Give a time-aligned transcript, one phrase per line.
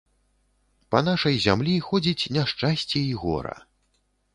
[0.95, 3.55] Па нашай зямлі ходзіць няшчасце і гора.